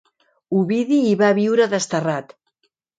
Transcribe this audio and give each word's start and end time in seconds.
Ovidi 0.61 0.99
hi 1.09 1.13
va 1.21 1.31
viure 1.43 1.71
desterrat. 1.77 2.39